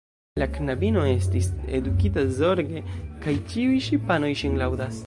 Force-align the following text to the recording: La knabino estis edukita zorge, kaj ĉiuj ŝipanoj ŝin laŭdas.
La 0.43 0.45
knabino 0.53 1.03
estis 1.09 1.51
edukita 1.81 2.25
zorge, 2.41 2.85
kaj 3.27 3.37
ĉiuj 3.53 3.81
ŝipanoj 3.91 4.35
ŝin 4.43 4.63
laŭdas. 4.65 4.99